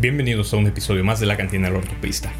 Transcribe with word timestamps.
Bienvenidos 0.00 0.54
a 0.54 0.56
un 0.56 0.66
episodio 0.66 1.04
más 1.04 1.20
de 1.20 1.26
la 1.26 1.36
cantina 1.36 1.68
del 1.68 1.76
ortopista. 1.76 2.32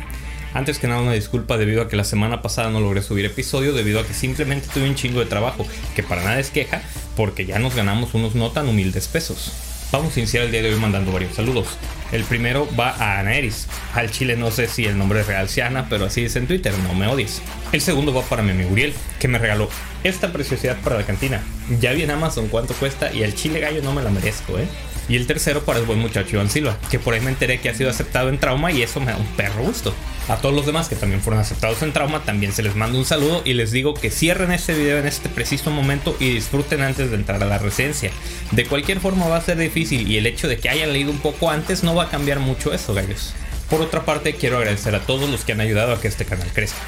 Antes 0.54 0.78
que 0.78 0.88
nada 0.88 1.02
una 1.02 1.12
disculpa 1.12 1.58
debido 1.58 1.82
a 1.82 1.88
que 1.90 1.96
la 1.96 2.04
semana 2.04 2.40
pasada 2.40 2.70
no 2.70 2.80
logré 2.80 3.02
subir 3.02 3.26
episodio 3.26 3.74
debido 3.74 4.00
a 4.00 4.06
que 4.06 4.14
simplemente 4.14 4.68
tuve 4.72 4.88
un 4.88 4.94
chingo 4.94 5.20
de 5.20 5.26
trabajo, 5.26 5.66
que 5.94 6.02
para 6.02 6.24
nada 6.24 6.40
es 6.40 6.48
queja, 6.48 6.80
porque 7.16 7.44
ya 7.44 7.58
nos 7.58 7.74
ganamos 7.74 8.14
unos 8.14 8.34
no 8.34 8.50
tan 8.50 8.66
humildes 8.66 9.08
pesos. 9.08 9.52
Vamos 9.92 10.16
a 10.16 10.20
iniciar 10.20 10.44
el 10.44 10.52
día 10.52 10.62
de 10.62 10.72
hoy 10.72 10.80
mandando 10.80 11.12
varios 11.12 11.34
saludos. 11.34 11.66
El 12.12 12.24
primero 12.24 12.66
va 12.78 12.92
a 12.92 13.18
Ana 13.18 13.34
Eris. 13.34 13.66
Al 13.92 14.10
chile 14.10 14.36
no 14.36 14.50
sé 14.50 14.66
si 14.66 14.86
el 14.86 14.96
nombre 14.96 15.22
real 15.22 15.50
sea 15.50 15.66
Ana, 15.66 15.86
pero 15.90 16.06
así 16.06 16.24
es 16.24 16.36
en 16.36 16.46
Twitter, 16.46 16.72
no 16.78 16.94
me 16.94 17.08
odies. 17.08 17.42
El 17.72 17.82
segundo 17.82 18.14
va 18.14 18.22
para 18.22 18.42
mi 18.42 18.52
amigo 18.52 18.70
Uriel, 18.70 18.94
que 19.18 19.28
me 19.28 19.38
regaló 19.38 19.68
esta 20.02 20.32
preciosidad 20.32 20.78
para 20.80 20.96
la 20.96 21.04
cantina. 21.04 21.42
Ya 21.78 21.92
vi 21.92 22.04
en 22.04 22.10
Amazon 22.10 22.48
cuánto 22.48 22.72
cuesta 22.72 23.12
y 23.12 23.22
el 23.22 23.34
chile 23.34 23.60
gallo 23.60 23.82
no 23.82 23.92
me 23.92 24.02
la 24.02 24.08
merezco, 24.08 24.58
eh. 24.58 24.66
Y 25.08 25.16
el 25.16 25.26
tercero 25.26 25.64
para 25.64 25.78
el 25.78 25.86
buen 25.86 25.98
muchacho 25.98 26.36
Iván 26.36 26.50
Silva, 26.50 26.78
que 26.90 26.98
por 26.98 27.14
ahí 27.14 27.20
me 27.20 27.30
enteré 27.30 27.60
que 27.60 27.68
ha 27.68 27.74
sido 27.74 27.90
aceptado 27.90 28.28
en 28.28 28.38
trauma 28.38 28.70
y 28.72 28.82
eso 28.82 29.00
me 29.00 29.12
da 29.12 29.16
un 29.16 29.26
perro 29.26 29.62
gusto. 29.62 29.94
A 30.28 30.36
todos 30.36 30.54
los 30.54 30.66
demás 30.66 30.88
que 30.88 30.94
también 30.94 31.20
fueron 31.20 31.40
aceptados 31.40 31.82
en 31.82 31.92
trauma, 31.92 32.22
también 32.24 32.52
se 32.52 32.62
les 32.62 32.76
manda 32.76 32.98
un 32.98 33.04
saludo 33.04 33.42
y 33.44 33.54
les 33.54 33.72
digo 33.72 33.94
que 33.94 34.10
cierren 34.10 34.52
este 34.52 34.74
video 34.74 34.98
en 34.98 35.06
este 35.06 35.28
preciso 35.28 35.70
momento 35.70 36.16
y 36.20 36.30
disfruten 36.30 36.82
antes 36.82 37.10
de 37.10 37.16
entrar 37.16 37.42
a 37.42 37.46
la 37.46 37.58
residencia. 37.58 38.12
De 38.52 38.66
cualquier 38.66 39.00
forma 39.00 39.26
va 39.26 39.38
a 39.38 39.42
ser 39.42 39.58
difícil 39.58 40.08
y 40.08 40.18
el 40.18 40.26
hecho 40.26 40.46
de 40.46 40.58
que 40.58 40.68
hayan 40.68 40.92
leído 40.92 41.10
un 41.10 41.18
poco 41.18 41.50
antes 41.50 41.82
no 41.82 41.94
va 41.94 42.04
a 42.04 42.10
cambiar 42.10 42.38
mucho 42.38 42.72
eso, 42.72 42.94
gallos. 42.94 43.34
Por 43.68 43.80
otra 43.80 44.04
parte, 44.04 44.34
quiero 44.34 44.58
agradecer 44.58 44.94
a 44.94 45.00
todos 45.00 45.28
los 45.30 45.44
que 45.44 45.52
han 45.52 45.60
ayudado 45.60 45.92
a 45.92 46.00
que 46.00 46.08
este 46.08 46.24
canal 46.24 46.48
crezca. 46.52 46.78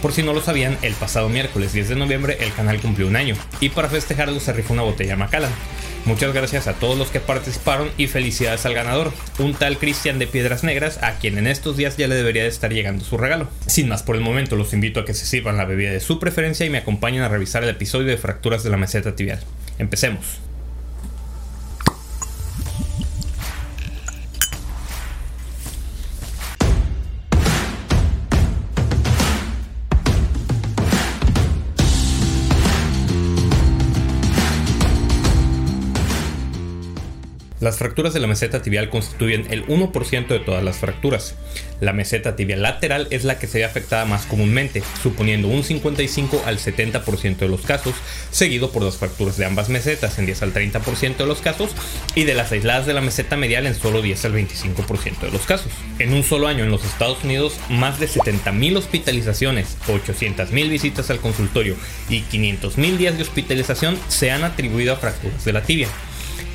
Por 0.00 0.12
si 0.12 0.22
no 0.22 0.32
lo 0.32 0.40
sabían, 0.40 0.78
el 0.80 0.94
pasado 0.94 1.28
miércoles 1.28 1.74
10 1.74 1.90
de 1.90 1.96
noviembre 1.96 2.38
el 2.40 2.52
canal 2.54 2.80
cumplió 2.80 3.06
un 3.06 3.16
año 3.16 3.34
y 3.60 3.68
para 3.68 3.90
festejarlo 3.90 4.40
se 4.40 4.54
rifó 4.54 4.72
una 4.72 4.82
botella 4.82 5.16
Macallan. 5.16 5.52
Muchas 6.06 6.32
gracias 6.32 6.66
a 6.66 6.72
todos 6.74 6.98
los 6.98 7.10
que 7.10 7.20
participaron 7.20 7.90
y 7.96 8.06
felicidades 8.06 8.64
al 8.66 8.74
ganador, 8.74 9.12
un 9.38 9.54
tal 9.54 9.78
Cristian 9.78 10.18
de 10.18 10.26
Piedras 10.26 10.64
Negras, 10.64 10.98
a 11.02 11.18
quien 11.18 11.38
en 11.38 11.46
estos 11.46 11.76
días 11.76 11.96
ya 11.96 12.08
le 12.08 12.14
debería 12.14 12.42
de 12.42 12.48
estar 12.48 12.72
llegando 12.72 13.04
su 13.04 13.18
regalo. 13.18 13.48
Sin 13.66 13.88
más 13.88 14.02
por 14.02 14.16
el 14.16 14.22
momento, 14.22 14.56
los 14.56 14.72
invito 14.72 15.00
a 15.00 15.04
que 15.04 15.14
se 15.14 15.26
sirvan 15.26 15.56
la 15.56 15.66
bebida 15.66 15.90
de 15.90 16.00
su 16.00 16.18
preferencia 16.18 16.66
y 16.66 16.70
me 16.70 16.78
acompañen 16.78 17.22
a 17.22 17.28
revisar 17.28 17.62
el 17.62 17.70
episodio 17.70 18.06
de 18.06 18.16
fracturas 18.16 18.64
de 18.64 18.70
la 18.70 18.76
meseta 18.76 19.14
tibial. 19.14 19.40
Empecemos. 19.78 20.40
Las 37.60 37.76
fracturas 37.76 38.14
de 38.14 38.20
la 38.20 38.26
meseta 38.26 38.62
tibial 38.62 38.88
constituyen 38.88 39.46
el 39.50 39.66
1% 39.66 40.28
de 40.28 40.40
todas 40.40 40.64
las 40.64 40.78
fracturas. 40.78 41.34
La 41.78 41.92
meseta 41.92 42.34
tibial 42.34 42.62
lateral 42.62 43.06
es 43.10 43.24
la 43.24 43.38
que 43.38 43.46
se 43.46 43.58
ve 43.58 43.66
afectada 43.66 44.06
más 44.06 44.24
comúnmente, 44.24 44.82
suponiendo 45.02 45.48
un 45.48 45.62
55 45.62 46.42
al 46.46 46.58
70% 46.58 47.36
de 47.36 47.48
los 47.48 47.60
casos, 47.60 47.94
seguido 48.30 48.70
por 48.70 48.82
las 48.82 48.96
fracturas 48.96 49.36
de 49.36 49.44
ambas 49.44 49.68
mesetas 49.68 50.18
en 50.18 50.24
10 50.24 50.40
al 50.40 50.54
30% 50.54 51.18
de 51.18 51.26
los 51.26 51.42
casos 51.42 51.72
y 52.14 52.24
de 52.24 52.32
las 52.32 52.50
aisladas 52.50 52.86
de 52.86 52.94
la 52.94 53.02
meseta 53.02 53.36
medial 53.36 53.66
en 53.66 53.74
solo 53.74 54.00
10 54.00 54.24
al 54.24 54.32
25% 54.32 55.20
de 55.20 55.30
los 55.30 55.42
casos. 55.42 55.70
En 55.98 56.14
un 56.14 56.22
solo 56.22 56.48
año 56.48 56.64
en 56.64 56.70
los 56.70 56.86
Estados 56.86 57.24
Unidos, 57.24 57.60
más 57.68 58.00
de 58.00 58.08
70.000 58.08 58.78
hospitalizaciones, 58.78 59.76
800.000 59.86 60.70
visitas 60.70 61.10
al 61.10 61.20
consultorio 61.20 61.76
y 62.08 62.22
500.000 62.22 62.96
días 62.96 63.16
de 63.18 63.22
hospitalización 63.22 63.98
se 64.08 64.30
han 64.30 64.44
atribuido 64.44 64.94
a 64.94 64.96
fracturas 64.96 65.44
de 65.44 65.52
la 65.52 65.62
tibia. 65.62 65.88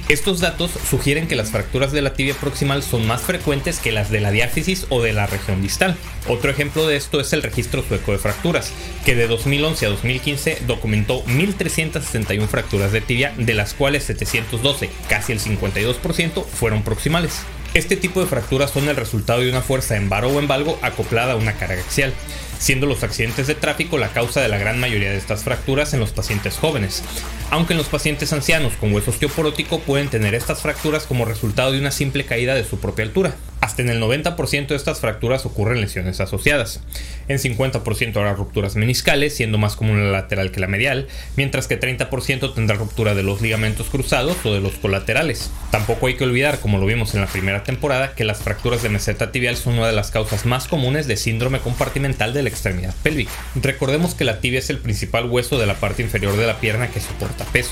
Estos 0.08 0.40
datos 0.40 0.70
sugieren 0.88 1.28
que 1.28 1.36
las 1.36 1.50
fracturas 1.50 1.92
de 1.92 2.04
la 2.04 2.14
tibia 2.14 2.36
proximal 2.36 2.84
son 2.84 3.08
más 3.08 3.24
frecuentes 3.24 3.80
que 3.80 3.92
las 3.92 4.12
de 4.12 4.20
la 4.20 4.30
diáfisis 4.30 4.86
o 4.90 5.02
de 5.02 5.14
la 5.14 5.26
región 5.26 5.64
distal. 5.64 5.96
Otro 6.28 6.52
ejemplo 6.52 6.86
de 6.86 6.96
esto 6.96 7.20
es 7.20 7.34
el 7.34 7.42
registro 7.42 7.82
sueco 7.82 8.12
de 8.12 8.20
fracturas, 8.20 8.72
que 9.04 9.16
de 9.16 9.26
2011 9.26 9.84
a 9.88 9.90
2015 9.90 10.60
documentó 10.68 11.26
1.361 11.26 12.48
fracturas 12.48 12.92
de 12.92 13.02
tibia, 13.02 13.34
de 13.36 13.56
las 13.56 13.74
cuales 13.74 14.04
712, 14.04 14.92
casi 15.10 15.32
el 15.32 15.40
52%, 15.40 16.46
fueron 16.46 16.84
proximales. 16.84 17.40
Este 17.74 17.98
tipo 17.98 18.22
de 18.22 18.28
fracturas 18.28 18.70
son 18.70 18.88
el 18.88 18.96
resultado 18.96 19.42
de 19.42 19.50
una 19.50 19.62
fuerza 19.62 19.98
en 19.98 20.08
varo 20.08 20.30
o 20.30 20.40
en 20.40 20.48
valgo 20.48 20.78
acoplada 20.84 21.34
a 21.34 21.36
una 21.36 21.54
carga 21.54 21.82
axial 21.82 22.14
siendo 22.60 22.86
los 22.86 23.04
accidentes 23.04 23.48
de 23.48 23.56
tráfico 23.56 23.98
la 23.98 24.10
causa 24.10 24.42
de 24.42 24.48
la 24.48 24.58
gran 24.58 24.80
mayoría 24.80 25.12
de 25.12 25.18
estas 25.18 25.44
fracturas 25.44 25.94
en 25.94 26.00
los 26.00 26.12
pacientes 26.12 26.58
jóvenes, 26.58 27.04
aunque 27.52 27.74
en 27.74 27.78
los 27.78 27.88
pacientes 27.88 28.34
ancianos 28.34 28.74
con 28.74 28.94
hueso 28.94 29.12
osteoporótico 29.12 29.80
pueden 29.80 30.10
tener 30.10 30.36
estas 30.36 30.62
fracturas 30.62 31.06
como 31.06 31.26
resultado 31.26 31.72
de 31.72 31.80
una 31.80 31.92
simple 31.92 32.26
caída 32.26 32.56
de 32.56 32.64
su 32.64 32.80
propia 32.80 33.06
altura. 33.06 33.36
Hasta 33.62 33.82
en 33.82 33.90
el 33.90 34.02
90% 34.02 34.68
de 34.68 34.76
estas 34.76 35.00
fracturas 35.00 35.46
ocurren 35.46 35.82
lesiones 35.82 36.20
asociadas. 36.20 36.82
En 37.28 37.40
50% 37.40 38.16
habrá 38.18 38.34
rupturas 38.34 38.76
meniscales, 38.76 39.36
siendo 39.36 39.58
más 39.58 39.76
común 39.76 40.04
la 40.04 40.12
lateral 40.12 40.52
que 40.52 40.60
la 40.60 40.68
medial, 40.68 41.08
mientras 41.36 41.68
que 41.68 41.80
30% 41.80 42.54
tendrá 42.54 42.76
ruptura 42.76 43.16
de 43.16 43.24
los 43.24 43.42
ligamentos 43.42 43.88
cruzados 43.90 44.38
o 44.46 44.54
de 44.54 44.60
los 44.60 44.74
colaterales. 44.74 45.50
Tampoco 45.72 46.06
hay 46.08 46.16
que 46.16 46.26
olvidar, 46.26 46.60
como 46.60 46.78
lo 46.78 46.86
vimos 46.86 47.16
en 47.16 47.22
la 47.22 47.28
primera 47.28 47.64
temporada, 47.64 48.14
que 48.14 48.24
las 48.24 48.40
fracturas 48.40 48.84
de 48.84 48.90
meseta 48.90 49.32
tibial 49.32 49.58
son 49.58 49.80
una 49.80 49.88
de 49.88 49.94
las 49.94 50.12
causas 50.12 50.46
más 50.46 50.68
comunes 50.68 51.08
de 51.08 51.18
síndrome 51.18 51.60
compartimental 51.60 52.34
de 52.34 52.44
la 52.46 52.50
extremidad 52.50 52.96
pélvica. 53.04 53.32
Recordemos 53.56 54.16
que 54.16 54.24
la 54.24 54.40
tibia 54.40 54.60
es 54.60 54.70
el 54.70 54.78
principal 54.78 55.30
hueso 55.30 55.60
de 55.60 55.66
la 55.66 55.76
parte 55.76 56.02
inferior 56.02 56.38
de 56.38 56.48
la 56.48 56.60
pierna 56.60 56.88
que 56.88 57.02
soporta 57.02 57.44
peso. 57.46 57.72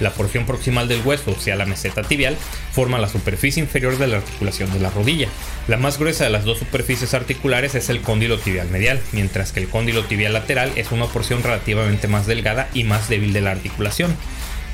La 0.00 0.10
porción 0.10 0.46
proximal 0.46 0.86
del 0.86 1.02
hueso, 1.04 1.32
o 1.32 1.40
sea 1.40 1.56
la 1.56 1.66
meseta 1.66 2.02
tibial, 2.02 2.36
forma 2.72 2.98
la 2.98 3.08
superficie 3.08 3.62
inferior 3.62 3.98
de 3.98 4.06
la 4.06 4.18
articulación 4.18 4.72
de 4.72 4.78
la 4.80 4.90
rodilla. 4.90 5.28
La 5.66 5.76
más 5.76 5.98
gruesa 5.98 6.24
de 6.24 6.30
las 6.30 6.44
dos 6.44 6.58
superficies 6.58 7.14
articulares 7.14 7.74
es 7.74 7.88
el 7.88 8.00
cóndilo 8.00 8.38
tibial 8.38 8.68
medial, 8.68 9.00
mientras 9.12 9.52
que 9.52 9.60
el 9.60 9.68
cóndilo 9.68 10.04
tibial 10.04 10.34
lateral 10.34 10.70
es 10.76 10.92
una 10.92 11.06
porción 11.06 11.42
relativamente 11.42 12.06
más 12.06 12.26
delgada 12.26 12.68
y 12.74 12.84
más 12.84 13.08
débil 13.08 13.32
de 13.32 13.40
la 13.40 13.50
articulación. 13.50 14.16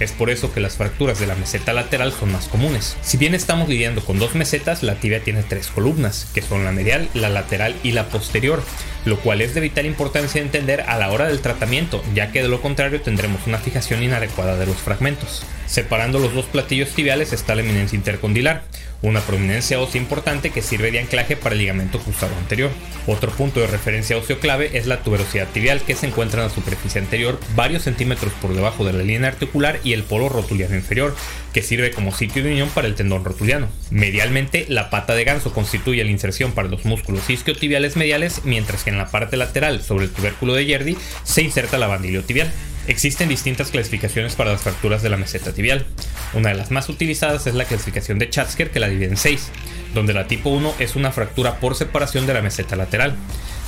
Es 0.00 0.12
por 0.12 0.31
eso 0.31 0.53
que 0.53 0.60
las 0.60 0.77
fracturas 0.77 1.21
de 1.21 1.27
la 1.27 1.34
meseta 1.37 1.72
lateral 1.72 2.12
son 2.12 2.32
más 2.32 2.49
comunes. 2.49 2.97
Si 3.03 3.16
bien 3.16 3.34
estamos 3.34 3.69
lidiando 3.69 4.05
con 4.05 4.19
dos 4.19 4.34
mesetas, 4.34 4.82
la 4.82 4.97
tibia 4.97 5.22
tiene 5.22 5.43
tres 5.43 5.69
columnas, 5.69 6.27
que 6.34 6.43
son 6.43 6.65
la 6.65 6.72
medial, 6.72 7.09
la 7.15 7.28
lateral 7.28 7.77
y 7.82 7.93
la 7.93 8.09
posterior, 8.09 8.62
lo 9.04 9.19
cual 9.21 9.41
es 9.41 9.54
de 9.54 9.60
vital 9.60 9.87
importancia 9.87 10.41
entender 10.41 10.83
a 10.83 10.99
la 10.99 11.10
hora 11.10 11.27
del 11.27 11.41
tratamiento, 11.41 12.03
ya 12.15 12.33
que 12.33 12.43
de 12.43 12.49
lo 12.49 12.60
contrario 12.60 13.00
tendremos 13.00 13.47
una 13.47 13.59
fijación 13.59 14.03
inadecuada 14.03 14.56
de 14.56 14.66
los 14.66 14.77
fragmentos. 14.77 15.44
Separando 15.67 16.19
los 16.19 16.35
dos 16.35 16.47
platillos 16.47 16.91
tibiales 16.91 17.33
está 17.33 17.55
la 17.55 17.63
eminencia 17.63 17.97
intercondilar, 17.97 18.63
una 19.03 19.21
prominencia 19.21 19.81
ósea 19.81 20.01
importante 20.01 20.51
que 20.51 20.63
sirve 20.63 20.91
de 20.91 21.01
anclaje 21.01 21.37
para 21.37 21.55
el 21.55 21.61
ligamento 21.61 21.99
cruzado 21.99 22.35
anterior. 22.37 22.71
Otro 23.07 23.31
punto 23.33 23.61
de 23.61 23.67
referencia 23.67 24.17
óseo 24.17 24.41
clave 24.41 24.71
es 24.75 24.87
la 24.87 25.03
tuberosidad 25.03 25.49
tibial 25.49 25.83
que 25.83 25.95
se 25.95 26.07
encuentra 26.07 26.43
en 26.43 26.49
la 26.49 26.55
superficie 26.55 27.01
anterior 27.01 27.39
varios 27.55 27.83
centímetros 27.83 28.33
por 28.41 28.55
debajo 28.55 28.85
de 28.85 28.95
la 28.95 29.03
línea 29.03 29.29
articular 29.29 29.79
y 29.85 29.93
el 29.93 30.05
polo 30.05 30.29
rotuliano 30.29 30.75
inferior, 30.75 31.15
que 31.53 31.63
sirve 31.63 31.91
como 31.91 32.15
sitio 32.15 32.43
de 32.43 32.53
unión 32.53 32.71
para 32.71 32.87
el 32.87 32.95
tendón 32.95 33.25
rotuliano. 33.25 33.69
Medialmente, 33.91 34.65
la 34.69 34.91
pata 34.91 35.15
de 35.15 35.25
ganso 35.25 35.53
constituye 35.53 36.05
la 36.05 36.11
inserción 36.11 36.53
para 36.53 36.69
los 36.69 36.85
músculos 36.85 37.29
isquiotibiales 37.29 37.97
mediales, 37.97 38.41
mientras 38.45 38.85
que 38.85 38.91
en 38.91 38.99
la 38.99 39.11
parte 39.11 39.37
lateral, 39.37 39.83
sobre 39.83 40.07
el 40.07 40.11
tubérculo 40.11 40.55
de 40.55 40.67
Yerdi, 40.67 40.97
se 41.25 41.43
inserta 41.43 41.79
la 41.79 41.87
bandilio 41.87 42.25
tibial. 42.25 42.51
Existen 42.87 43.31
distintas 43.31 43.71
clasificaciones 43.71 44.34
para 44.34 44.53
las 44.53 44.62
fracturas 44.62 45.03
de 45.03 45.09
la 45.09 45.17
meseta 45.17 45.53
tibial. 45.53 45.87
Una 46.34 46.50
de 46.50 46.55
las 46.55 46.71
más 46.71 46.89
utilizadas 46.91 47.47
es 47.47 47.55
la 47.55 47.65
clasificación 47.65 48.19
de 48.19 48.28
Chatzker 48.28 48.71
que 48.71 48.81
la 48.81 48.89
divide 48.89 49.06
en 49.06 49.17
6, 49.17 49.50
donde 49.95 50.12
la 50.12 50.27
tipo 50.27 50.50
1 50.50 50.75
es 50.78 50.95
una 50.95 51.11
fractura 51.11 51.61
por 51.61 51.77
separación 51.77 52.27
de 52.27 52.34
la 52.34 52.43
meseta 52.43 52.77
lateral. 52.77 53.17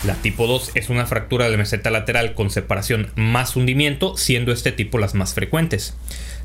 La 0.04 0.14
tipo 0.14 0.46
2 0.46 0.72
es 0.74 0.90
una 0.90 1.06
fractura 1.06 1.46
de 1.46 1.52
la 1.52 1.56
meseta 1.56 1.90
lateral 1.90 2.34
con 2.34 2.50
separación 2.50 3.10
más 3.16 3.56
hundimiento, 3.56 4.18
siendo 4.18 4.52
este 4.52 4.70
tipo 4.70 4.98
las 4.98 5.14
más 5.14 5.32
frecuentes. 5.32 5.94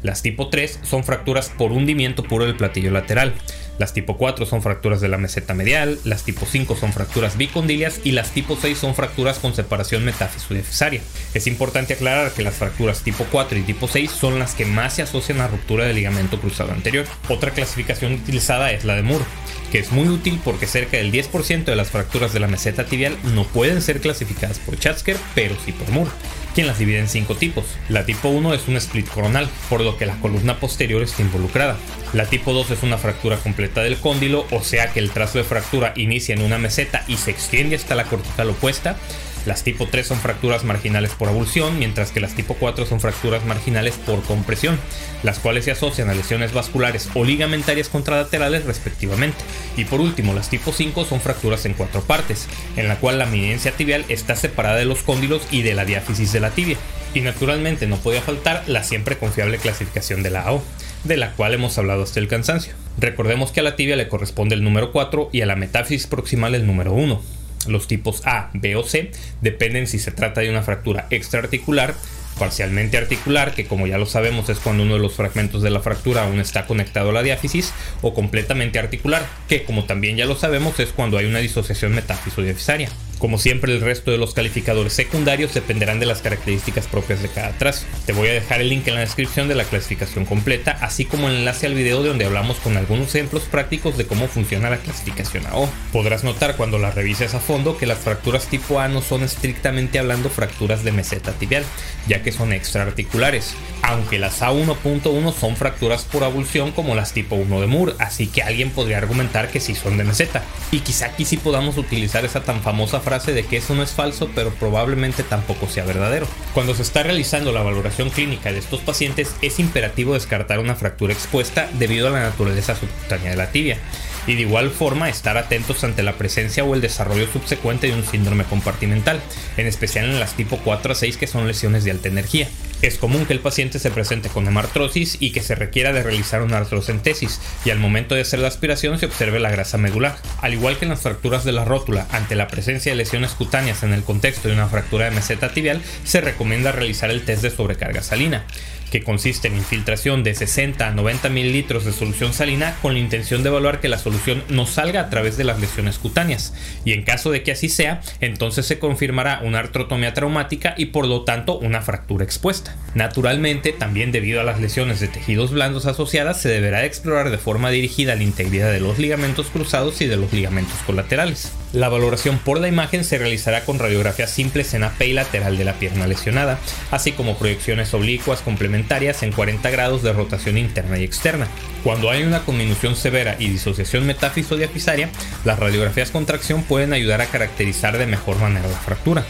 Las 0.02 0.22
tipo 0.22 0.48
3 0.48 0.80
son 0.84 1.04
fracturas 1.04 1.50
por 1.50 1.74
hundimiento 1.74 2.24
puro 2.24 2.46
del 2.46 2.56
platillo 2.56 2.92
lateral. 2.92 3.34
Las 3.78 3.94
tipo 3.94 4.18
4 4.18 4.46
son 4.46 4.62
fracturas 4.62 5.02
de 5.02 5.08
la 5.08 5.18
meseta 5.18 5.54
medial, 5.54 6.00
las 6.04 6.24
tipo 6.24 6.46
5 6.46 6.76
son 6.76 6.94
fracturas 6.94 7.38
bicondilias 7.38 8.00
y 8.04 8.12
las 8.12 8.32
tipo 8.32 8.58
6 8.60 8.78
son 8.78 8.96
fracturas 8.96 9.40
con 9.40 9.56
separación 9.56 10.06
metáfiso-defisaria. 10.06 11.02
Es 11.34 11.48
importante 11.48 11.94
aclarar 11.94 12.32
que 12.32 12.44
las 12.44 12.56
fracturas 12.56 13.02
tipo 13.02 13.26
4 13.32 13.58
y 13.58 13.62
tipo 13.62 13.88
6 13.88 14.12
son 14.12 14.40
las 14.40 14.54
que 14.54 14.66
más 14.66 14.96
se 14.96 15.02
asocian 15.02 15.42
a 15.42 15.48
ruptura 15.48 15.86
del 15.86 15.96
ligamento 15.96 16.40
cruzado 16.40 16.72
anterior. 16.72 17.06
Otra 17.30 17.52
clasificación 17.52 18.14
utilizada 18.14 18.72
es 18.72 18.86
la 18.86 18.96
de 18.96 19.04
Moore, 19.04 19.26
que 19.72 19.80
es 19.80 19.92
muy 19.92 20.08
útil 20.10 20.40
porque 20.44 20.68
cerca 20.68 20.98
del 20.98 21.12
10% 21.12 21.66
de 21.66 21.76
las 21.76 21.90
fracturas 21.90 22.34
de 22.34 22.40
la 22.40 22.48
meseta 22.48 22.86
tibial 22.86 23.18
no 23.34 23.46
pueden 23.46 23.82
ser 23.82 24.00
clasificadas 24.00 24.60
por 24.60 24.78
Chatzker, 24.78 25.18
pero 25.34 25.56
sí 25.66 25.72
por 25.72 25.90
Moore 25.90 26.12
quien 26.54 26.68
las 26.68 26.80
divide 26.80 27.00
en 27.00 27.08
cinco 27.08 27.36
tipos. 27.36 27.66
La 27.90 28.06
tipo 28.06 28.30
1 28.30 28.54
es 28.54 28.68
un 28.68 28.78
split 28.78 29.08
coronal, 29.08 29.50
por 29.70 29.82
lo 29.82 29.98
que 29.98 30.06
la 30.06 30.20
columna 30.20 30.60
posterior 30.60 31.02
está 31.02 31.22
involucrada. 31.22 31.78
La 32.14 32.26
tipo 32.26 32.54
2 32.54 32.72
es 32.72 32.84
una 32.84 32.98
fractura 32.98 33.38
completa 33.38 33.82
del 33.82 33.98
cóndilo, 33.98 34.46
o 34.52 34.62
sea 34.64 34.92
que 34.92 35.00
el 35.00 35.12
trazo 35.12 35.38
de 35.38 35.44
fractura 35.44 35.94
inicia 35.96 36.36
en 36.36 36.42
una 36.42 36.58
meseta 36.58 37.04
y 37.08 37.18
se 37.18 37.32
extiende 37.32 37.76
hasta 37.76 37.96
la 37.96 38.06
cortical 38.06 38.50
opuesta. 38.50 38.98
Las 39.46 39.64
tipo 39.64 39.88
3 39.88 40.06
son 40.06 40.20
fracturas 40.20 40.64
marginales 40.64 41.12
por 41.12 41.30
abulsión, 41.30 41.80
mientras 41.80 42.12
que 42.12 42.20
las 42.20 42.36
tipo 42.36 42.56
4 42.56 42.86
son 42.86 43.00
fracturas 43.00 43.46
marginales 43.46 43.96
por 43.96 44.22
compresión, 44.24 44.80
las 45.24 45.40
cuales 45.40 45.66
se 45.66 45.72
asocian 45.72 46.10
a 46.10 46.14
lesiones 46.14 46.54
vasculares 46.54 47.10
o 47.16 47.24
ligamentarias 47.24 47.90
contralaterales 47.90 48.66
respectivamente. 48.66 49.40
Y 49.78 49.86
por 49.86 50.00
último, 50.00 50.34
las 50.34 50.50
tipo 50.50 50.72
5 50.72 51.06
son 51.06 51.22
fracturas 51.22 51.66
en 51.66 51.74
cuatro 51.74 52.02
partes, 52.02 52.48
en 52.76 52.88
la 52.88 52.98
cual 52.98 53.18
la 53.18 53.26
eminencia 53.26 53.72
tibial 53.72 54.06
está 54.10 54.36
separada 54.36 54.78
de 54.78 54.86
los 54.86 55.04
cóndilos 55.04 55.42
y 55.52 55.64
de 55.64 55.74
la 55.74 55.86
diáfisis 55.86 56.32
de 56.32 56.40
la 56.40 56.52
tibia. 56.52 56.78
Y 57.14 57.22
naturalmente 57.22 57.88
no 57.88 57.98
podía 57.98 58.22
faltar 58.22 58.64
la 58.68 58.84
siempre 58.84 59.18
confiable 59.18 59.58
clasificación 59.58 60.24
de 60.24 60.30
la 60.30 60.42
AO, 60.42 60.64
de 61.04 61.18
la 61.18 61.32
cual 61.32 61.54
hemos 61.54 61.78
hablado 61.78 62.04
hasta 62.04 62.20
el 62.20 62.28
cansancio. 62.28 62.74
Recordemos 63.00 63.52
que 63.52 63.62
a 63.62 63.64
la 63.64 63.76
tibia 63.76 63.96
le 63.96 64.08
corresponde 64.08 64.56
el 64.56 64.64
número 64.64 64.92
4 64.92 65.30
y 65.32 65.42
a 65.42 65.46
la 65.46 65.56
metáfisis 65.56 66.08
proximal 66.08 66.56
el 66.56 66.68
número 66.68 66.94
1. 66.94 67.41
Los 67.68 67.88
tipos 67.88 68.26
A, 68.26 68.50
B 68.54 68.76
o 68.76 68.84
C 68.84 69.12
dependen 69.42 69.88
si 69.88 70.00
se 70.00 70.12
trata 70.12 70.42
de 70.42 70.50
una 70.50 70.64
fractura 70.64 71.08
extraarticular, 71.10 71.96
parcialmente 72.40 72.98
articular, 72.98 73.54
que 73.54 73.66
como 73.66 73.88
ya 73.88 73.98
lo 73.98 74.06
sabemos 74.06 74.50
es 74.50 74.60
cuando 74.60 74.84
uno 74.84 74.96
de 74.96 75.00
los 75.00 75.14
fragmentos 75.14 75.62
de 75.62 75.70
la 75.70 75.82
fractura 75.82 76.24
aún 76.24 76.40
está 76.40 76.66
conectado 76.66 77.10
a 77.10 77.14
la 77.14 77.24
diáfisis, 77.24 77.74
o 78.02 78.14
completamente 78.14 78.80
articular, 78.80 79.26
que 79.48 79.64
como 79.64 79.86
también 79.86 80.18
ya 80.18 80.26
lo 80.26 80.36
sabemos 80.36 80.80
es 80.80 80.90
cuando 80.90 81.18
hay 81.18 81.26
una 81.26 81.40
disociación 81.40 81.94
metáfiso-diafisaria. 81.94 82.90
Como 83.22 83.38
siempre, 83.38 83.72
el 83.72 83.82
resto 83.82 84.10
de 84.10 84.18
los 84.18 84.34
calificadores 84.34 84.94
secundarios 84.94 85.54
dependerán 85.54 86.00
de 86.00 86.08
las 86.08 86.24
características 86.24 86.88
propias 86.88 87.22
de 87.22 87.30
cada 87.30 87.52
trazo. 87.52 87.86
Te 88.08 88.14
voy 88.14 88.28
a 88.30 88.34
dejar 88.34 88.62
el 88.62 88.70
link 88.70 88.88
en 88.88 88.96
la 88.96 89.02
descripción 89.02 89.48
de 89.48 89.54
la 89.54 89.64
clasificación 89.64 90.26
completa, 90.26 90.72
así 90.82 91.06
como 91.06 91.30
el 91.30 91.36
enlace 91.36 91.68
al 91.68 91.76
video 91.76 92.02
de 92.02 92.10
donde 92.10 92.26
hablamos 92.26 92.58
con 92.58 92.78
algunos 92.78 93.14
ejemplos 93.14 93.44
prácticos 93.44 93.96
de 93.96 94.08
cómo 94.08 94.28
funciona 94.28 94.72
la 94.72 94.78
clasificación 94.78 95.46
AO. 95.46 95.70
Podrás 95.94 96.24
notar 96.24 96.56
cuando 96.56 96.80
la 96.80 96.90
revises 96.90 97.36
a 97.36 97.40
fondo 97.40 97.78
que 97.78 97.86
las 97.86 98.00
fracturas 98.00 98.48
tipo 98.48 98.80
A 98.80 98.88
no 98.88 99.04
son 99.04 99.22
estrictamente 99.22 100.00
hablando 100.00 100.32
fracturas 100.32 100.84
de 100.84 100.92
meseta 100.92 101.32
tibial, 101.34 101.64
ya 102.08 102.24
que 102.24 102.32
son 102.32 102.54
extraarticulares, 102.54 103.54
aunque 103.84 104.18
las 104.18 104.42
A1.1 104.42 105.32
son 105.32 105.56
fracturas 105.58 106.06
por 106.06 106.24
abulsión 106.24 106.72
como 106.72 106.96
las 106.96 107.14
tipo 107.14 107.36
1 107.36 107.62
de 107.62 107.68
Moore, 107.68 107.94
así 108.00 108.26
que 108.26 108.42
alguien 108.42 108.72
podría 108.72 108.98
argumentar 108.98 109.52
que 109.52 109.60
sí 109.60 109.76
son 109.76 110.00
de 110.00 110.06
meseta. 110.06 110.42
Y 110.72 110.80
quizá 110.80 111.06
aquí 111.06 111.24
sí 111.24 111.38
podamos 111.38 111.78
utilizar 111.78 112.26
esa 112.26 112.42
tan 112.42 112.64
famosa 112.64 113.00
frase 113.12 113.34
de 113.34 113.44
que 113.44 113.58
eso 113.58 113.76
no 113.76 113.84
es 113.84 113.92
falso, 113.92 114.30
pero 114.34 114.52
probablemente 114.52 115.24
tampoco 115.24 115.68
sea 115.68 115.84
verdadero. 115.84 116.26
Cuando 116.54 116.74
se 116.74 116.82
está 116.82 117.04
realizando 117.04 117.52
la 117.52 117.62
valoración 117.62 118.10
clínica 118.10 118.54
de 118.54 118.60
estos 118.60 118.80
pacientes, 118.80 119.36
es 119.42 119.60
imperativo 119.60 120.14
descartar 120.14 120.60
una 120.60 120.76
fractura 120.76 121.12
expuesta 121.12 121.70
debido 121.74 122.08
a 122.08 122.12
la 122.12 122.22
naturaleza 122.22 122.74
subcutánea 122.74 123.32
de 123.32 123.36
la 123.36 123.52
tibia 123.52 123.80
y 124.28 124.36
de 124.36 124.44
igual 124.44 124.70
forma 124.70 125.10
estar 125.10 125.36
atentos 125.36 125.84
ante 125.84 126.04
la 126.04 126.14
presencia 126.14 126.64
o 126.64 126.74
el 126.74 126.80
desarrollo 126.80 127.28
subsecuente 127.30 127.88
de 127.88 127.96
un 127.96 128.06
síndrome 128.06 128.46
compartimental, 128.46 129.20
en 129.58 129.68
especial 129.68 130.06
en 130.06 130.22
las 130.22 130.36
tipo 130.36 130.58
4 130.64 130.94
a 130.94 130.96
6 130.96 131.18
que 131.18 131.28
son 131.28 131.48
lesiones 131.48 131.84
de 131.84 131.92
alta 131.92 132.08
energía. 132.08 132.48
Es 132.82 132.98
común 132.98 133.28
que 133.28 133.34
el 133.34 133.40
paciente 133.40 133.78
se 133.78 133.92
presente 133.92 134.30
con 134.30 134.48
hemartrosis 134.48 135.18
y 135.20 135.32
que 135.32 135.44
se 135.44 135.54
requiera 135.54 135.94
de 135.94 136.02
realizar 136.02 136.42
una 136.42 136.58
artrocentesis 136.58 137.40
y 137.64 137.70
al 137.70 137.78
momento 137.78 138.16
de 138.16 138.22
hacer 138.22 138.40
la 138.40 138.48
aspiración 138.48 138.98
se 138.98 139.06
observe 139.06 139.40
la 139.40 139.52
grasa 139.52 139.78
medular. 139.78 140.18
Al 140.42 140.54
igual 140.54 140.78
que 140.78 140.86
en 140.86 140.90
las 140.90 141.02
fracturas 141.02 141.44
de 141.44 141.52
la 141.52 141.64
rótula, 141.64 142.08
ante 142.12 142.36
la 142.36 142.48
presencia 142.48 142.92
de 142.92 142.96
lesiones 142.96 143.32
cutáneas 143.34 143.84
en 143.84 143.94
el 143.94 144.04
contexto 144.04 144.48
de 144.48 144.56
una 144.56 144.68
fractura 144.68 145.06
de 145.06 145.12
meseta 145.12 145.54
tibial, 145.54 145.82
se 146.04 146.22
recomienda 146.22 146.72
realizar 146.72 147.12
el 147.12 147.24
test 147.24 147.44
de 147.44 147.52
sobrecarga 147.52 148.02
salina 148.02 148.46
que 148.92 149.04
consiste 149.04 149.48
en 149.48 149.56
infiltración 149.56 150.24
de 150.24 150.36
60 150.36 150.88
a 150.88 150.92
90 150.92 151.30
mililitros 151.30 151.86
de 151.86 151.94
solución 151.94 152.34
salina 152.34 152.76
con 152.82 152.94
la 152.94 153.00
intención 153.00 153.42
de 153.42 153.50
evaluar 153.50 153.80
que 153.80 153.90
la 153.90 153.98
solución 153.98 154.44
no 154.50 154.68
salga 154.68 155.02
a 155.02 155.10
través 155.10 155.38
de 155.38 155.46
las 155.46 155.60
lesiones 155.60 155.98
cutáneas. 155.98 156.54
Y 156.86 156.92
en 156.92 157.04
caso 157.04 157.32
de 157.32 157.42
que 157.42 157.54
así 157.54 157.70
sea, 157.70 158.02
entonces 158.20 158.66
se 158.66 158.78
confirmará 158.78 159.40
una 159.44 159.60
artrotomía 159.60 160.14
traumática 160.14 160.76
y 160.78 160.88
por 160.88 161.08
lo 161.08 161.24
tanto 161.24 161.58
una 161.58 161.82
fractura 161.82 162.26
expuesta. 162.26 162.76
Naturalmente, 162.94 163.72
también 163.72 164.12
debido 164.12 164.42
a 164.42 164.44
las 164.44 164.60
lesiones 164.60 165.00
de 165.00 165.08
tejidos 165.08 165.52
blandos 165.52 165.86
asociadas, 165.86 166.42
se 166.42 166.50
deberá 166.50 166.86
explorar 166.86 167.32
de 167.32 167.38
forma 167.38 167.72
dirigida 167.72 168.16
la 168.16 168.24
integridad 168.24 168.72
de 168.72 168.82
los 168.82 169.00
ligamentos 169.00 169.48
cruzados 169.48 170.02
y 170.02 170.08
de 170.08 170.18
los 170.18 170.34
ligamentos 170.34 170.78
colaterales. 170.86 171.54
La 171.74 171.88
valoración 171.88 172.38
por 172.38 172.60
la 172.60 172.68
imagen 172.68 173.06
se 173.06 173.18
realizará 173.18 173.64
con 173.64 173.80
radiografías 173.80 174.30
simples 174.30 174.74
en 174.74 174.84
AP 174.84 175.04
y 175.04 175.14
lateral 175.14 175.58
de 175.58 175.64
la 175.64 175.76
pierna 175.76 176.06
lesionada, 176.06 176.60
así 176.92 177.14
como 177.14 177.38
proyecciones 177.38 177.94
oblicuas 177.94 178.42
complementarias 178.42 179.24
en 179.24 179.32
40 179.32 179.70
grados 179.70 180.04
de 180.04 180.12
rotación 180.12 180.58
interna 180.58 180.98
y 180.98 181.06
externa. 181.06 181.48
Cuando 181.86 182.10
hay 182.10 182.24
una 182.24 182.42
conminución 182.42 182.98
severa 182.98 183.38
y 183.40 183.48
disociación 183.48 184.06
metáfiso-diafisaria, 184.06 185.10
las 185.46 185.60
radiografías 185.60 186.12
con 186.12 186.26
tracción 186.26 186.64
pueden 186.64 186.92
ayudar 186.92 187.22
a 187.22 187.28
caracterizar 187.28 187.98
de 187.98 188.06
mejor 188.06 188.38
manera 188.38 188.68
la 188.68 188.78
fractura. 188.78 189.24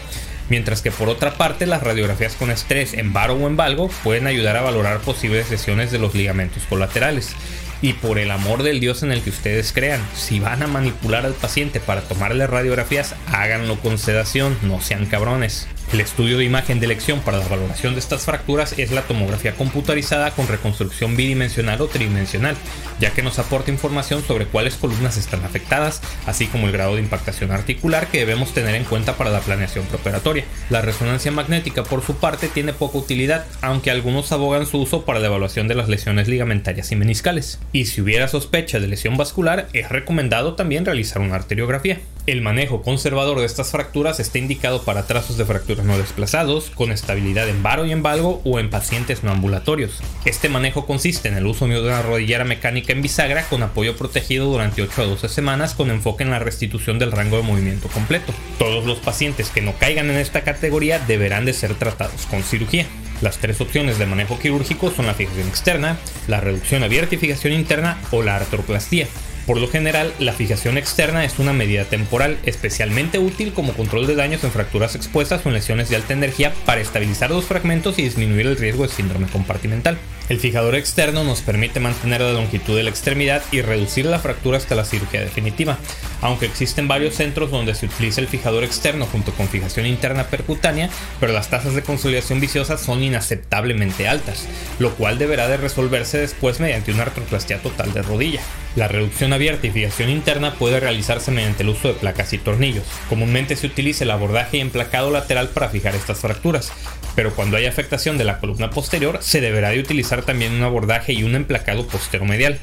Mientras 0.48 0.82
que 0.82 0.90
por 0.90 1.08
otra 1.08 1.34
parte 1.34 1.66
las 1.66 1.84
radiografías 1.84 2.34
con 2.34 2.50
estrés 2.50 2.94
en 2.94 3.12
varo 3.12 3.34
o 3.34 3.46
en 3.46 3.56
valgo 3.56 3.88
pueden 4.02 4.26
ayudar 4.26 4.56
a 4.56 4.62
valorar 4.62 4.98
posibles 4.98 5.48
lesiones 5.48 5.92
de 5.92 6.00
los 6.00 6.14
ligamentos 6.14 6.64
colaterales. 6.68 7.36
Y 7.82 7.94
por 7.94 8.20
el 8.20 8.30
amor 8.30 8.62
del 8.62 8.78
Dios 8.78 9.02
en 9.02 9.10
el 9.10 9.22
que 9.22 9.30
ustedes 9.30 9.72
crean, 9.72 10.00
si 10.14 10.38
van 10.38 10.62
a 10.62 10.68
manipular 10.68 11.26
al 11.26 11.34
paciente 11.34 11.80
para 11.80 12.02
tomarle 12.02 12.46
radiografías, 12.46 13.16
háganlo 13.26 13.76
con 13.80 13.98
sedación, 13.98 14.56
no 14.62 14.80
sean 14.80 15.06
cabrones. 15.06 15.66
El 15.92 16.00
estudio 16.00 16.38
de 16.38 16.44
imagen 16.44 16.80
de 16.80 16.86
elección 16.86 17.20
para 17.20 17.36
la 17.36 17.46
valoración 17.48 17.92
de 17.92 18.00
estas 18.00 18.22
fracturas 18.22 18.78
es 18.78 18.92
la 18.92 19.02
tomografía 19.02 19.54
computarizada 19.56 20.30
con 20.30 20.48
reconstrucción 20.48 21.16
bidimensional 21.16 21.82
o 21.82 21.86
tridimensional, 21.86 22.56
ya 22.98 23.10
que 23.10 23.22
nos 23.22 23.38
aporta 23.38 23.70
información 23.70 24.24
sobre 24.24 24.46
cuáles 24.46 24.76
columnas 24.76 25.18
están 25.18 25.44
afectadas, 25.44 26.00
así 26.24 26.46
como 26.46 26.66
el 26.66 26.72
grado 26.72 26.94
de 26.94 27.02
impactación 27.02 27.50
articular 27.50 28.06
que 28.06 28.20
debemos 28.20 28.54
tener 28.54 28.74
en 28.74 28.84
cuenta 28.84 29.18
para 29.18 29.28
la 29.28 29.40
planeación 29.40 29.84
preoperatoria. 29.84 30.46
La 30.70 30.80
resonancia 30.80 31.30
magnética, 31.30 31.82
por 31.82 32.02
su 32.02 32.16
parte, 32.16 32.48
tiene 32.48 32.72
poca 32.72 32.96
utilidad, 32.96 33.44
aunque 33.60 33.90
algunos 33.90 34.32
abogan 34.32 34.64
su 34.64 34.78
uso 34.78 35.04
para 35.04 35.20
la 35.20 35.26
evaluación 35.26 35.68
de 35.68 35.74
las 35.74 35.90
lesiones 35.90 36.26
ligamentarias 36.26 36.90
y 36.90 36.96
meniscales. 36.96 37.58
Y 37.72 37.86
si 37.86 38.02
hubiera 38.02 38.28
sospecha 38.28 38.78
de 38.78 38.86
lesión 38.86 39.16
vascular, 39.16 39.68
es 39.72 39.88
recomendado 39.88 40.54
también 40.54 40.84
realizar 40.84 41.22
una 41.22 41.36
arteriografía. 41.36 42.00
El 42.26 42.40
manejo 42.40 42.82
conservador 42.82 43.40
de 43.40 43.46
estas 43.46 43.72
fracturas 43.72 44.20
está 44.20 44.38
indicado 44.38 44.82
para 44.84 45.06
trazos 45.06 45.38
de 45.38 45.44
fracturas 45.44 45.84
no 45.84 45.98
desplazados, 45.98 46.70
con 46.70 46.92
estabilidad 46.92 47.48
en 47.48 47.64
varo 47.64 47.84
y 47.84 47.90
en 47.90 48.02
valgo 48.02 48.40
o 48.44 48.60
en 48.60 48.70
pacientes 48.70 49.24
no 49.24 49.32
ambulatorios. 49.32 50.00
Este 50.24 50.48
manejo 50.48 50.86
consiste 50.86 51.28
en 51.28 51.36
el 51.36 51.46
uso 51.46 51.66
de 51.66 51.80
una 51.80 52.02
rodillera 52.02 52.44
mecánica 52.44 52.92
en 52.92 53.02
bisagra 53.02 53.44
con 53.44 53.62
apoyo 53.62 53.96
protegido 53.96 54.46
durante 54.46 54.82
8 54.82 55.02
a 55.02 55.06
12 55.06 55.28
semanas 55.28 55.74
con 55.74 55.90
enfoque 55.90 56.22
en 56.22 56.30
la 56.30 56.38
restitución 56.38 57.00
del 57.00 57.10
rango 57.10 57.38
de 57.38 57.42
movimiento 57.42 57.88
completo. 57.88 58.32
Todos 58.58 58.84
los 58.84 58.98
pacientes 58.98 59.50
que 59.50 59.62
no 59.62 59.72
caigan 59.78 60.10
en 60.10 60.18
esta 60.18 60.42
categoría 60.42 61.00
deberán 61.00 61.44
de 61.44 61.54
ser 61.54 61.74
tratados 61.74 62.26
con 62.26 62.44
cirugía. 62.44 62.86
Las 63.22 63.38
tres 63.38 63.60
opciones 63.60 63.98
de 63.98 64.06
manejo 64.06 64.38
quirúrgico 64.38 64.90
son 64.90 65.06
la 65.06 65.14
fijación 65.14 65.46
externa, 65.46 65.96
la 66.26 66.40
reducción 66.40 66.82
abierta 66.82 67.14
y 67.14 67.18
fijación 67.18 67.52
interna 67.52 67.98
o 68.10 68.20
la 68.20 68.34
artroplastía. 68.34 69.06
Por 69.46 69.58
lo 69.58 69.68
general, 69.68 70.12
la 70.20 70.32
fijación 70.32 70.78
externa 70.78 71.24
es 71.24 71.40
una 71.40 71.52
medida 71.52 71.84
temporal, 71.84 72.38
especialmente 72.44 73.18
útil 73.18 73.52
como 73.52 73.72
control 73.72 74.06
de 74.06 74.14
daños 74.14 74.44
en 74.44 74.52
fracturas 74.52 74.94
expuestas 74.94 75.44
o 75.44 75.48
en 75.48 75.54
lesiones 75.54 75.88
de 75.88 75.96
alta 75.96 76.12
energía 76.12 76.52
para 76.64 76.80
estabilizar 76.80 77.30
los 77.30 77.44
fragmentos 77.44 77.98
y 77.98 78.02
disminuir 78.02 78.46
el 78.46 78.56
riesgo 78.56 78.84
de 78.84 78.92
síndrome 78.92 79.26
compartimental. 79.26 79.98
El 80.28 80.38
fijador 80.38 80.76
externo 80.76 81.24
nos 81.24 81.40
permite 81.40 81.80
mantener 81.80 82.20
la 82.20 82.32
longitud 82.32 82.76
de 82.76 82.84
la 82.84 82.90
extremidad 82.90 83.42
y 83.50 83.60
reducir 83.60 84.06
la 84.06 84.20
fractura 84.20 84.58
hasta 84.58 84.76
la 84.76 84.84
cirugía 84.84 85.20
definitiva, 85.20 85.76
aunque 86.20 86.46
existen 86.46 86.86
varios 86.86 87.16
centros 87.16 87.50
donde 87.50 87.74
se 87.74 87.86
utiliza 87.86 88.20
el 88.20 88.28
fijador 88.28 88.62
externo 88.62 89.06
junto 89.06 89.32
con 89.32 89.48
fijación 89.48 89.86
interna 89.86 90.28
percutánea, 90.28 90.88
pero 91.18 91.32
las 91.32 91.50
tasas 91.50 91.74
de 91.74 91.82
consolidación 91.82 92.40
viciosa 92.40 92.78
son 92.78 93.02
inaceptablemente 93.02 94.06
altas, 94.06 94.46
lo 94.78 94.94
cual 94.94 95.18
deberá 95.18 95.48
de 95.48 95.56
resolverse 95.56 96.18
después 96.18 96.60
mediante 96.60 96.92
una 96.92 97.02
artroplastia 97.02 97.58
total 97.58 97.92
de 97.92 98.02
rodilla. 98.02 98.40
La 98.74 98.88
reducción 98.88 99.34
abierta 99.34 99.66
y 99.66 99.70
fijación 99.70 100.08
interna 100.08 100.54
puede 100.54 100.80
realizarse 100.80 101.30
mediante 101.30 101.62
el 101.62 101.68
uso 101.68 101.88
de 101.88 101.94
placas 101.94 102.32
y 102.32 102.38
tornillos. 102.38 102.84
Comúnmente 103.08 103.54
se 103.54 103.66
utiliza 103.66 104.04
el 104.04 104.10
abordaje 104.10 104.56
y 104.56 104.60
emplacado 104.60 105.10
lateral 105.10 105.50
para 105.50 105.68
fijar 105.68 105.94
estas 105.94 106.20
fracturas, 106.20 106.72
pero 107.14 107.34
cuando 107.34 107.58
hay 107.58 107.66
afectación 107.66 108.16
de 108.16 108.24
la 108.24 108.38
columna 108.38 108.70
posterior 108.70 109.18
se 109.20 109.42
deberá 109.42 109.70
de 109.70 109.80
utilizar 109.80 110.22
también 110.22 110.54
un 110.54 110.62
abordaje 110.62 111.12
y 111.12 111.22
un 111.22 111.34
emplacado 111.34 111.86
posteromedial. 111.86 112.58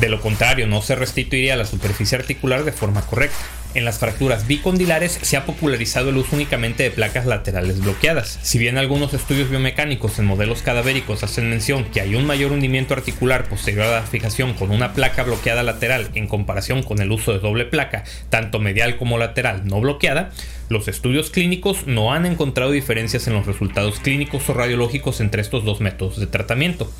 De 0.00 0.08
lo 0.08 0.20
contrario, 0.20 0.66
no 0.66 0.82
se 0.82 0.96
restituiría 0.96 1.56
la 1.56 1.66
superficie 1.66 2.18
articular 2.18 2.64
de 2.64 2.72
forma 2.72 3.02
correcta. 3.02 3.38
En 3.74 3.84
las 3.84 3.98
fracturas 3.98 4.46
bicondilares 4.46 5.18
se 5.20 5.36
ha 5.36 5.46
popularizado 5.46 6.10
el 6.10 6.16
uso 6.16 6.36
únicamente 6.36 6.84
de 6.84 6.92
placas 6.92 7.26
laterales 7.26 7.80
bloqueadas. 7.80 8.38
Si 8.42 8.56
bien 8.56 8.78
algunos 8.78 9.14
estudios 9.14 9.50
biomecánicos 9.50 10.16
en 10.20 10.26
modelos 10.26 10.62
cadavéricos 10.62 11.24
hacen 11.24 11.50
mención 11.50 11.84
que 11.84 12.00
hay 12.00 12.14
un 12.14 12.24
mayor 12.24 12.52
hundimiento 12.52 12.94
articular 12.94 13.48
posterior 13.48 13.86
a 13.86 14.00
la 14.00 14.02
fijación 14.02 14.54
con 14.54 14.70
una 14.70 14.92
placa 14.92 15.24
bloqueada 15.24 15.64
lateral 15.64 16.10
en 16.14 16.28
comparación 16.28 16.84
con 16.84 17.00
el 17.00 17.10
uso 17.10 17.32
de 17.32 17.40
doble 17.40 17.64
placa, 17.64 18.04
tanto 18.30 18.60
medial 18.60 18.96
como 18.96 19.18
lateral 19.18 19.66
no 19.66 19.80
bloqueada, 19.80 20.30
los 20.68 20.86
estudios 20.86 21.30
clínicos 21.30 21.86
no 21.86 22.12
han 22.12 22.26
encontrado 22.26 22.70
diferencias 22.70 23.26
en 23.26 23.34
los 23.34 23.46
resultados 23.46 23.98
clínicos 23.98 24.48
o 24.48 24.54
radiológicos 24.54 25.20
entre 25.20 25.42
estos 25.42 25.64
dos 25.64 25.80
métodos 25.80 26.18
de 26.20 26.26
tratamiento, 26.28 26.90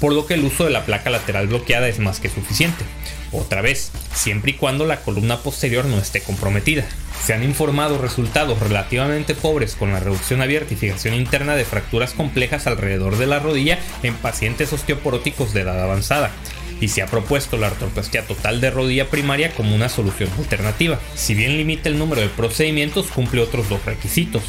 por 0.00 0.12
lo 0.12 0.26
que 0.26 0.34
el 0.34 0.44
uso 0.44 0.64
de 0.64 0.70
la 0.70 0.84
placa 0.84 1.10
lateral 1.10 1.46
bloqueada 1.46 1.88
es 1.88 1.98
más 1.98 2.20
que 2.20 2.30
suficiente. 2.30 2.84
Otra 3.32 3.60
vez, 3.60 3.92
siempre 4.14 4.52
y 4.52 4.54
cuando 4.54 4.86
la 4.86 5.02
columna 5.02 5.38
posterior 5.38 5.84
no 5.84 5.98
esté 5.98 6.20
comprometida. 6.20 6.84
Se 7.24 7.34
han 7.34 7.44
informado 7.44 7.98
resultados 7.98 8.58
relativamente 8.58 9.34
pobres 9.34 9.76
con 9.76 9.92
la 9.92 10.00
reducción 10.00 10.40
abierta 10.40 10.74
y 10.74 10.76
fijación 10.76 11.14
interna 11.14 11.54
de 11.54 11.64
fracturas 11.64 12.12
complejas 12.12 12.66
alrededor 12.66 13.18
de 13.18 13.26
la 13.26 13.38
rodilla 13.38 13.78
en 14.02 14.14
pacientes 14.14 14.72
osteoporóticos 14.72 15.52
de 15.52 15.60
edad 15.60 15.80
avanzada 15.80 16.30
y 16.80 16.88
se 16.88 17.02
ha 17.02 17.06
propuesto 17.06 17.58
la 17.58 17.68
artroplastia 17.68 18.26
total 18.26 18.60
de 18.60 18.70
rodilla 18.70 19.10
primaria 19.10 19.52
como 19.52 19.74
una 19.74 19.88
solución 19.88 20.30
alternativa. 20.38 20.98
Si 21.14 21.34
bien 21.34 21.56
limita 21.56 21.88
el 21.88 21.98
número 21.98 22.22
de 22.22 22.28
procedimientos, 22.28 23.08
cumple 23.08 23.42
otros 23.42 23.68
dos 23.68 23.84
requisitos. 23.84 24.42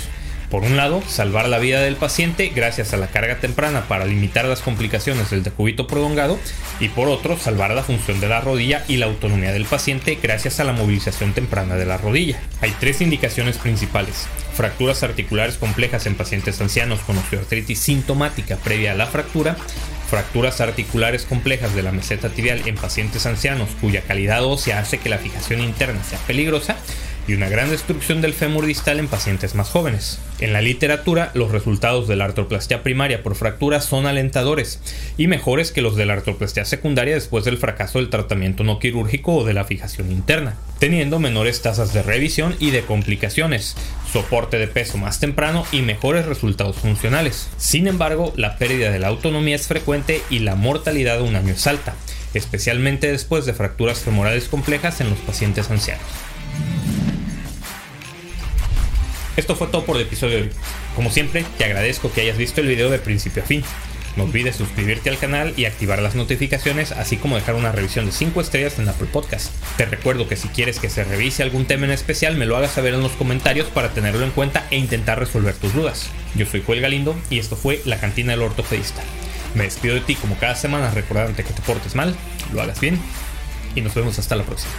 Por 0.51 0.63
un 0.63 0.75
lado, 0.75 1.01
salvar 1.07 1.47
la 1.47 1.59
vida 1.59 1.79
del 1.79 1.95
paciente 1.95 2.51
gracias 2.53 2.93
a 2.93 2.97
la 2.97 3.07
carga 3.07 3.39
temprana 3.39 3.87
para 3.87 4.03
limitar 4.03 4.43
las 4.43 4.59
complicaciones 4.59 5.29
del 5.29 5.43
decúbito 5.43 5.87
prolongado 5.87 6.37
y 6.81 6.89
por 6.89 7.07
otro, 7.07 7.37
salvar 7.37 7.71
la 7.71 7.83
función 7.83 8.19
de 8.19 8.27
la 8.27 8.41
rodilla 8.41 8.83
y 8.89 8.97
la 8.97 9.05
autonomía 9.05 9.53
del 9.53 9.63
paciente 9.63 10.19
gracias 10.21 10.59
a 10.59 10.65
la 10.65 10.73
movilización 10.73 11.31
temprana 11.31 11.77
de 11.77 11.85
la 11.85 11.95
rodilla. 11.95 12.37
Hay 12.59 12.75
tres 12.81 12.99
indicaciones 12.99 13.57
principales. 13.59 14.27
Fracturas 14.53 15.03
articulares 15.03 15.55
complejas 15.55 16.05
en 16.05 16.15
pacientes 16.15 16.59
ancianos 16.59 16.99
con 16.99 17.17
osteoartritis 17.17 17.79
sintomática 17.79 18.57
previa 18.57 18.91
a 18.91 18.95
la 18.95 19.07
fractura, 19.07 19.55
fracturas 20.09 20.59
articulares 20.59 21.23
complejas 21.23 21.73
de 21.73 21.83
la 21.83 21.93
meseta 21.93 22.27
tibial 22.27 22.61
en 22.67 22.75
pacientes 22.75 23.25
ancianos 23.25 23.69
cuya 23.79 24.01
calidad 24.01 24.43
ósea 24.43 24.79
hace 24.79 24.97
que 24.97 25.07
la 25.07 25.17
fijación 25.17 25.61
interna 25.61 26.03
sea 26.03 26.19
peligrosa 26.27 26.75
y 27.27 27.33
una 27.33 27.49
gran 27.49 27.69
destrucción 27.69 28.21
del 28.21 28.33
fémur 28.33 28.65
distal 28.65 28.99
en 28.99 29.07
pacientes 29.07 29.55
más 29.55 29.69
jóvenes. 29.69 30.19
En 30.39 30.53
la 30.53 30.61
literatura, 30.61 31.31
los 31.33 31.51
resultados 31.51 32.07
de 32.07 32.15
la 32.15 32.25
artroplastia 32.25 32.81
primaria 32.81 33.21
por 33.21 33.35
fractura 33.35 33.79
son 33.79 34.07
alentadores 34.07 34.79
y 35.17 35.27
mejores 35.27 35.71
que 35.71 35.81
los 35.81 35.95
de 35.95 36.05
la 36.05 36.13
artroplastia 36.13 36.65
secundaria 36.65 37.13
después 37.13 37.45
del 37.45 37.57
fracaso 37.57 37.99
del 37.99 38.09
tratamiento 38.09 38.63
no 38.63 38.79
quirúrgico 38.79 39.35
o 39.35 39.43
de 39.45 39.53
la 39.53 39.65
fijación 39.65 40.11
interna, 40.11 40.57
teniendo 40.79 41.19
menores 41.19 41.61
tasas 41.61 41.93
de 41.93 42.01
revisión 42.01 42.55
y 42.59 42.71
de 42.71 42.81
complicaciones, 42.81 43.75
soporte 44.11 44.57
de 44.57 44.67
peso 44.67 44.97
más 44.97 45.19
temprano 45.19 45.65
y 45.71 45.81
mejores 45.81 46.25
resultados 46.25 46.77
funcionales. 46.77 47.49
Sin 47.57 47.87
embargo, 47.87 48.33
la 48.35 48.57
pérdida 48.57 48.91
de 48.91 48.99
la 48.99 49.09
autonomía 49.09 49.55
es 49.55 49.67
frecuente 49.67 50.21
y 50.29 50.39
la 50.39 50.55
mortalidad 50.55 51.17
de 51.17 51.23
un 51.23 51.35
año 51.35 51.53
es 51.53 51.67
alta, 51.67 51.93
especialmente 52.33 53.11
después 53.11 53.45
de 53.45 53.53
fracturas 53.53 53.99
femorales 53.99 54.47
complejas 54.47 55.01
en 55.01 55.09
los 55.09 55.19
pacientes 55.19 55.69
ancianos. 55.69 56.01
Esto 59.41 59.55
fue 59.55 59.69
todo 59.69 59.85
por 59.85 59.95
el 59.95 60.03
episodio 60.03 60.35
de 60.35 60.41
hoy. 60.43 60.49
Como 60.95 61.09
siempre, 61.09 61.43
te 61.57 61.65
agradezco 61.65 62.11
que 62.13 62.21
hayas 62.21 62.37
visto 62.37 62.61
el 62.61 62.67
video 62.67 62.91
de 62.91 62.99
principio 62.99 63.41
a 63.41 63.45
fin. 63.47 63.63
No 64.15 64.25
olvides 64.25 64.55
suscribirte 64.55 65.09
al 65.09 65.17
canal 65.17 65.55
y 65.57 65.65
activar 65.65 65.99
las 65.99 66.13
notificaciones, 66.13 66.91
así 66.91 67.17
como 67.17 67.37
dejar 67.37 67.55
una 67.55 67.71
revisión 67.71 68.05
de 68.05 68.11
5 68.11 68.39
estrellas 68.39 68.77
en 68.77 68.87
Apple 68.87 69.07
Podcast. 69.11 69.51
Te 69.77 69.87
recuerdo 69.87 70.27
que 70.27 70.35
si 70.35 70.47
quieres 70.49 70.77
que 70.77 70.91
se 70.91 71.03
revise 71.03 71.41
algún 71.41 71.65
tema 71.65 71.85
en 71.85 71.91
especial, 71.91 72.37
me 72.37 72.45
lo 72.45 72.55
hagas 72.55 72.73
saber 72.73 72.93
en 72.93 73.01
los 73.01 73.13
comentarios 73.13 73.67
para 73.69 73.89
tenerlo 73.89 74.23
en 74.23 74.29
cuenta 74.29 74.67
e 74.69 74.77
intentar 74.77 75.17
resolver 75.17 75.55
tus 75.55 75.73
dudas. 75.73 76.11
Yo 76.35 76.45
soy 76.45 76.61
Joel 76.63 76.81
Galindo 76.81 77.19
y 77.31 77.39
esto 77.39 77.55
fue 77.55 77.81
La 77.85 77.99
Cantina 77.99 78.33
del 78.33 78.43
Ortopedista. 78.43 79.01
Me 79.55 79.63
despido 79.63 79.95
de 79.95 80.01
ti 80.01 80.13
como 80.13 80.37
cada 80.37 80.53
semana 80.53 80.91
recordándote 80.91 81.43
que 81.43 81.53
te 81.53 81.63
portes 81.63 81.95
mal, 81.95 82.15
lo 82.53 82.61
hagas 82.61 82.79
bien 82.79 82.99
y 83.73 83.81
nos 83.81 83.95
vemos 83.95 84.19
hasta 84.19 84.35
la 84.35 84.43
próxima. 84.43 84.71